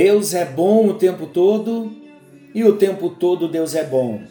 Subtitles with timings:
[0.00, 1.90] Deus é bom o tempo todo
[2.54, 4.22] e o tempo todo Deus é bom.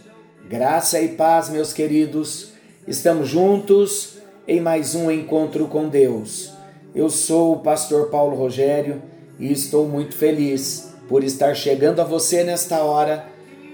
[0.47, 2.53] Graça e paz, meus queridos.
[2.87, 4.13] Estamos juntos
[4.47, 6.53] em mais um encontro com Deus.
[6.95, 9.01] Eu sou o pastor Paulo Rogério
[9.37, 13.25] e estou muito feliz por estar chegando a você nesta hora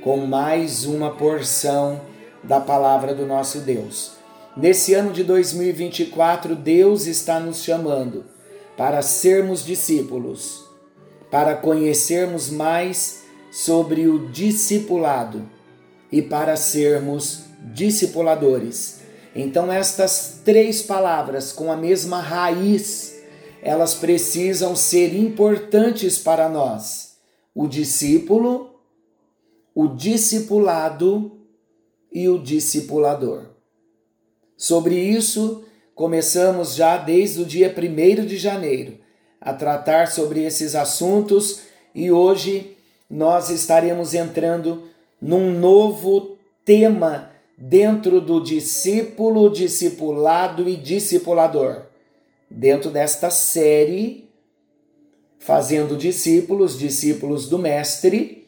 [0.02, 2.02] com mais uma porção
[2.44, 4.14] da palavra do nosso Deus.
[4.58, 8.26] Nesse ano de 2024, Deus está nos chamando
[8.76, 10.73] para sermos discípulos,
[11.34, 15.50] para conhecermos mais sobre o discipulado
[16.12, 19.00] e para sermos discipuladores.
[19.36, 23.20] Então, estas três palavras com a mesma raiz,
[23.64, 27.16] elas precisam ser importantes para nós:
[27.56, 28.70] o discípulo,
[29.74, 31.32] o discipulado
[32.12, 33.46] e o discipulador.
[34.56, 39.03] Sobre isso, começamos já desde o dia 1 de janeiro
[39.44, 41.64] a tratar sobre esses assuntos
[41.94, 42.78] e hoje
[43.10, 44.84] nós estaremos entrando
[45.22, 51.84] num novo tema dentro do discípulo, discipulado e discipulador.
[52.50, 54.30] Dentro desta série,
[55.40, 58.48] fazendo discípulos, discípulos do Mestre,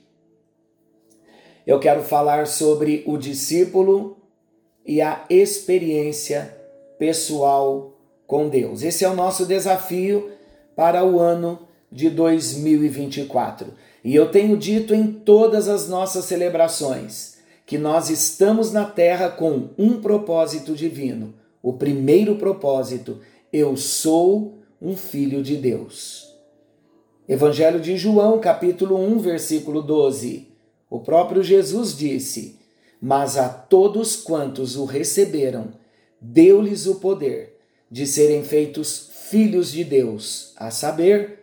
[1.67, 4.17] eu quero falar sobre o discípulo
[4.85, 6.55] e a experiência
[6.97, 8.81] pessoal com Deus.
[8.81, 10.34] Esse é o nosso desafio
[10.75, 11.59] para o ano
[11.91, 13.73] de 2024.
[14.03, 19.69] E eu tenho dito em todas as nossas celebrações que nós estamos na terra com
[19.77, 21.33] um propósito divino.
[21.63, 23.19] O primeiro propósito,
[23.51, 26.31] eu sou um filho de Deus.
[27.27, 30.47] Evangelho de João, capítulo 1, versículo 12.
[30.87, 32.59] O próprio Jesus disse:
[33.01, 35.69] Mas a todos quantos o receberam,
[36.21, 37.57] deu-lhes o poder
[37.89, 41.39] de serem feitos filhos de Deus, a saber,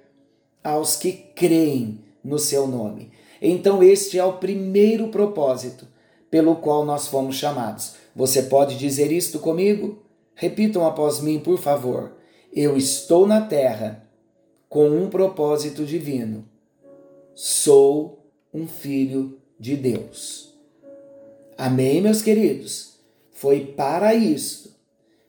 [0.63, 3.11] aos que creem no seu nome.
[3.41, 5.89] Então, este é o primeiro propósito
[6.31, 7.95] pelo qual nós fomos chamados.
[8.15, 10.01] Você pode dizer isto comigo?
[10.35, 12.13] Repitam após mim, por favor.
[12.53, 14.09] Eu estou na terra
[14.69, 16.45] com um propósito divino.
[17.35, 20.55] Sou um filho de Deus.
[21.59, 22.93] Amém, meus queridos?
[23.33, 24.71] Foi para isto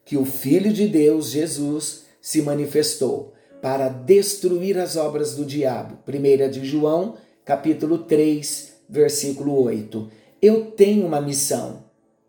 [0.05, 5.99] que o Filho de Deus, Jesus, se manifestou para destruir as obras do diabo.
[6.07, 10.09] 1 de João, capítulo 3, versículo 8.
[10.41, 11.83] Eu tenho uma missão.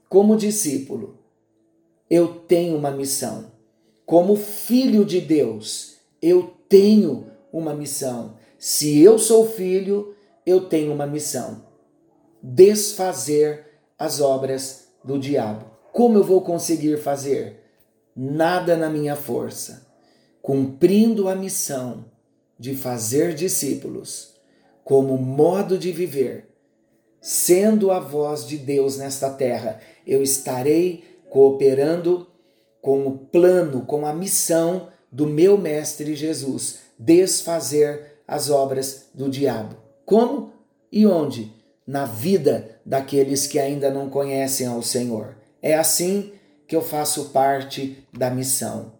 [0.08, 1.20] Como discípulo,
[2.10, 3.52] eu tenho uma missão.
[4.04, 8.34] Como filho de Deus, eu tenho uma missão.
[8.58, 11.64] Se eu sou filho, eu tenho uma missão:
[12.42, 13.64] desfazer
[13.96, 15.66] as obras do diabo.
[15.92, 17.64] Como eu vou conseguir fazer?
[18.14, 19.83] nada na minha força,
[20.44, 22.04] cumprindo a missão
[22.58, 24.34] de fazer discípulos
[24.84, 26.50] como modo de viver,
[27.18, 32.26] sendo a voz de Deus nesta terra, eu estarei cooperando
[32.82, 39.76] com o plano, com a missão do meu Mestre Jesus, desfazer as obras do diabo.
[40.04, 40.52] Como
[40.92, 41.54] e onde?
[41.86, 45.38] Na vida daqueles que ainda não conhecem ao Senhor.
[45.62, 46.32] É assim
[46.68, 48.92] que eu faço parte da missão.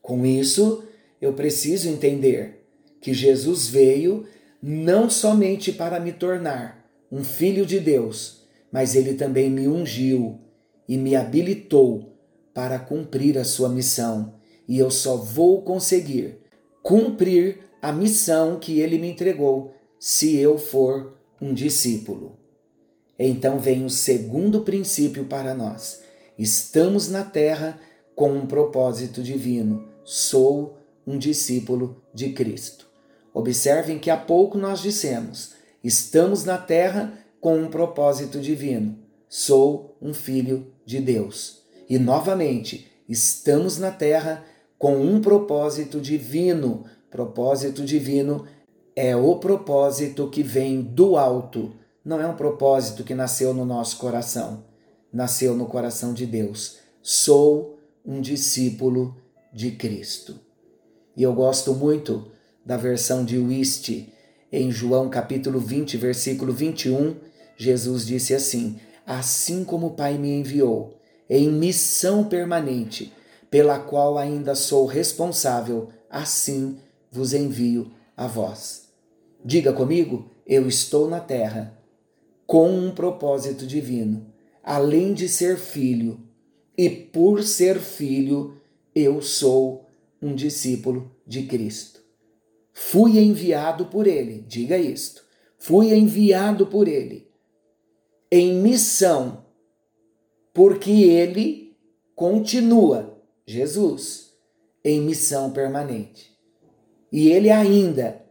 [0.00, 0.85] Com isso,
[1.20, 2.66] eu preciso entender
[3.00, 4.26] que Jesus veio
[4.62, 10.40] não somente para me tornar um filho de Deus, mas ele também me ungiu
[10.88, 12.12] e me habilitou
[12.52, 14.34] para cumprir a sua missão.
[14.68, 16.38] E eu só vou conseguir
[16.82, 22.38] cumprir a missão que ele me entregou se eu for um discípulo.
[23.18, 26.04] Então vem o segundo princípio para nós
[26.38, 27.80] Estamos na terra
[28.14, 29.88] com um propósito divino.
[30.04, 32.86] Sou um discípulo de Cristo.
[33.32, 38.98] Observem que há pouco nós dissemos: estamos na terra com um propósito divino.
[39.28, 41.62] Sou um filho de Deus.
[41.88, 44.44] E novamente, estamos na terra
[44.78, 46.84] com um propósito divino.
[47.10, 48.46] Propósito divino
[48.94, 51.74] é o propósito que vem do alto,
[52.04, 54.64] não é um propósito que nasceu no nosso coração
[55.16, 56.78] nasceu no coração de Deus.
[57.00, 59.16] Sou um discípulo
[59.52, 60.38] de Cristo.
[61.16, 62.30] E eu gosto muito
[62.64, 64.12] da versão de Wist,
[64.52, 67.16] em João capítulo 20, versículo 21,
[67.56, 73.12] Jesus disse assim: Assim como o Pai me enviou, em missão permanente,
[73.50, 76.78] pela qual ainda sou responsável, assim
[77.10, 78.88] vos envio a vós.
[79.44, 81.76] Diga comigo, eu estou na terra
[82.46, 84.36] com um propósito divino
[84.66, 86.18] além de ser filho,
[86.76, 88.60] e por ser filho,
[88.92, 89.85] eu sou
[90.26, 92.00] um discípulo de Cristo.
[92.72, 95.24] Fui enviado por ele, diga isto.
[95.58, 97.26] Fui enviado por ele
[98.30, 99.44] em missão,
[100.52, 101.76] porque ele
[102.14, 104.32] continua, Jesus,
[104.84, 106.36] em missão permanente.
[107.12, 108.22] E ele ainda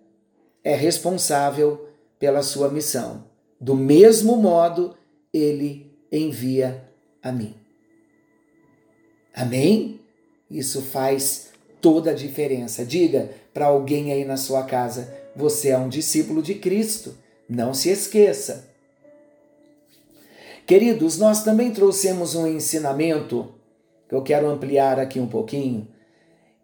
[0.64, 1.90] é responsável
[2.20, 3.26] pela sua missão.
[3.60, 4.96] Do mesmo modo,
[5.34, 6.90] ele envia
[7.22, 7.56] a mim.
[9.34, 10.02] Amém?
[10.50, 11.52] Isso faz
[11.86, 12.84] toda a diferença.
[12.84, 17.16] Diga para alguém aí na sua casa: você é um discípulo de Cristo.
[17.48, 18.68] Não se esqueça.
[20.66, 23.54] Queridos, nós também trouxemos um ensinamento
[24.10, 25.88] que eu quero ampliar aqui um pouquinho,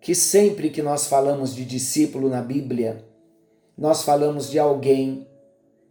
[0.02, 3.06] que sempre que nós falamos de discípulo na Bíblia,
[3.78, 5.28] nós falamos de alguém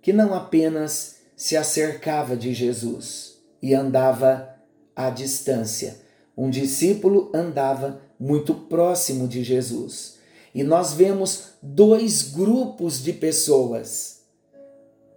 [0.03, 4.57] que não apenas se acercava de Jesus e andava
[4.97, 6.01] à distância.
[6.37, 10.19] Um discípulo andava muito próximo de Jesus.
[10.55, 14.21] E nós vemos dois grupos de pessoas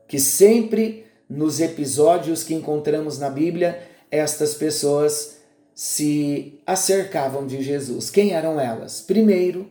[0.07, 5.37] que sempre nos episódios que encontramos na Bíblia, estas pessoas
[5.73, 8.09] se acercavam de Jesus.
[8.09, 9.01] Quem eram elas?
[9.01, 9.69] Primeiro,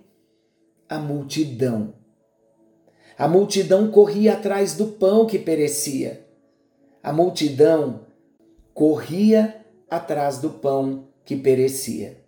[0.89, 1.95] a multidão.
[3.17, 6.27] A multidão corria atrás do pão que perecia.
[7.03, 8.01] A multidão
[8.75, 12.22] corria atrás do pão que perecia.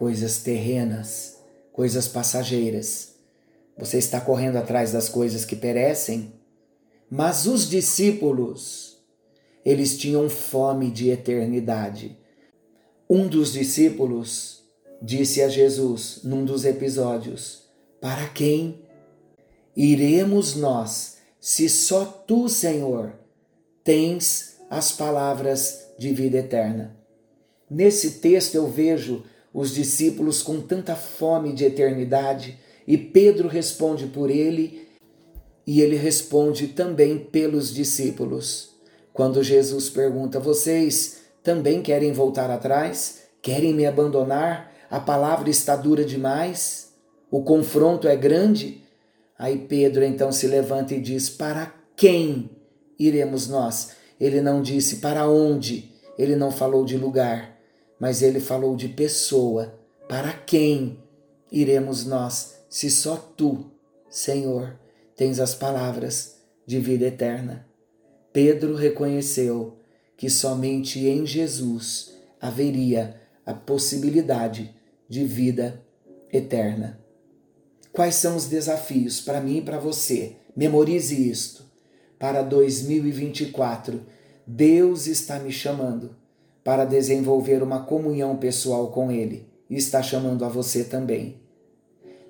[0.00, 1.36] Coisas terrenas,
[1.74, 3.16] coisas passageiras.
[3.76, 6.32] Você está correndo atrás das coisas que perecem?
[7.10, 8.96] Mas os discípulos,
[9.62, 12.18] eles tinham fome de eternidade.
[13.10, 14.62] Um dos discípulos
[15.02, 17.68] disse a Jesus, num dos episódios:
[18.00, 18.80] Para quem
[19.76, 23.12] iremos nós, se só tu, Senhor,
[23.84, 26.96] tens as palavras de vida eterna?
[27.70, 34.30] Nesse texto eu vejo os discípulos com tanta fome de eternidade e Pedro responde por
[34.30, 34.88] ele
[35.66, 38.70] e ele responde também pelos discípulos.
[39.12, 43.20] Quando Jesus pergunta: Vocês também querem voltar atrás?
[43.42, 44.72] Querem me abandonar?
[44.90, 46.92] A palavra está dura demais?
[47.30, 48.82] O confronto é grande?
[49.38, 52.50] Aí Pedro então se levanta e diz: Para quem
[52.98, 53.92] iremos nós?
[54.18, 57.56] Ele não disse para onde, ele não falou de lugar,
[58.00, 59.78] mas ele falou de pessoa.
[60.08, 60.98] Para quem
[61.52, 63.70] iremos nós, se só tu,
[64.08, 64.80] Senhor,
[65.14, 67.68] tens as palavras de vida eterna.
[68.32, 69.76] Pedro reconheceu
[70.16, 74.74] que somente em Jesus haveria a possibilidade
[75.08, 75.84] de vida
[76.32, 76.98] eterna.
[77.92, 80.36] Quais são os desafios para mim e para você?
[80.56, 81.64] Memorize isto.
[82.18, 84.06] Para 2024,
[84.46, 86.19] Deus está me chamando
[86.70, 91.40] para desenvolver uma comunhão pessoal com Ele e está chamando a você também.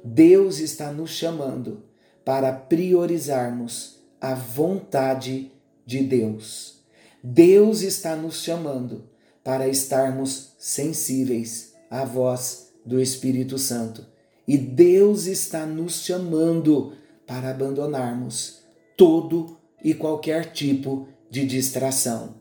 [0.02, 1.82] Deus está nos chamando
[2.24, 5.52] para priorizarmos a vontade
[5.84, 6.82] de Deus.
[7.22, 9.04] Deus está nos chamando
[9.44, 14.06] para estarmos sensíveis à voz do Espírito Santo.
[14.48, 16.94] E Deus está nos chamando
[17.26, 18.62] para abandonarmos
[18.96, 22.39] todo e qualquer tipo de distração.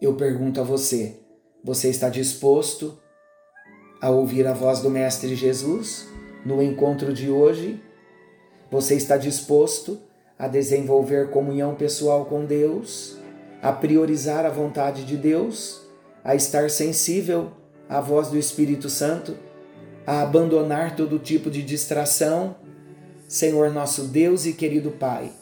[0.00, 1.16] Eu pergunto a você:
[1.62, 2.98] você está disposto
[4.00, 6.06] a ouvir a voz do Mestre Jesus
[6.46, 7.82] no encontro de hoje?
[8.70, 9.98] Você está disposto
[10.38, 13.18] a desenvolver comunhão pessoal com Deus,
[13.60, 15.82] a priorizar a vontade de Deus,
[16.22, 17.50] a estar sensível
[17.88, 19.36] à voz do Espírito Santo,
[20.06, 22.54] a abandonar todo tipo de distração?
[23.26, 25.32] Senhor nosso Deus e querido Pai,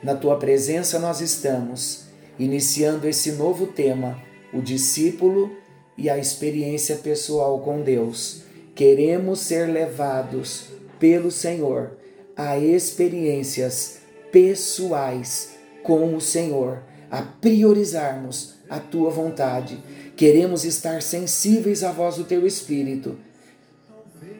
[0.00, 2.05] na tua presença nós estamos,
[2.38, 4.20] iniciando esse novo tema,
[4.52, 5.50] o discípulo
[5.96, 8.42] e a experiência pessoal com Deus.
[8.74, 11.92] Queremos ser levados pelo Senhor
[12.36, 14.00] a experiências
[14.30, 19.78] pessoais com o Senhor, a priorizarmos a tua vontade.
[20.16, 23.16] Queremos estar sensíveis à voz do teu Espírito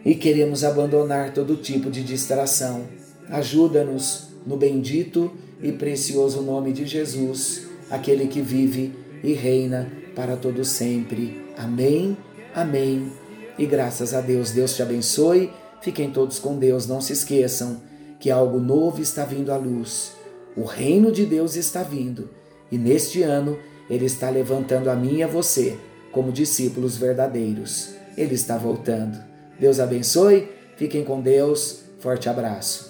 [0.04, 2.86] e queremos abandonar todo tipo de distração.
[3.28, 10.64] Ajuda-nos no bendito e precioso nome de Jesus, aquele que vive e reina para todo
[10.64, 11.44] sempre.
[11.56, 12.16] Amém.
[12.54, 13.12] Amém.
[13.58, 15.50] E graças a Deus, Deus te abençoe
[15.86, 17.80] Fiquem todos com Deus, não se esqueçam
[18.18, 20.14] que algo novo está vindo à luz.
[20.56, 22.28] O reino de Deus está vindo
[22.72, 23.56] e neste ano
[23.88, 25.78] ele está levantando a mim e a você
[26.10, 27.90] como discípulos verdadeiros.
[28.16, 29.16] Ele está voltando.
[29.60, 32.85] Deus abençoe, fiquem com Deus, forte abraço.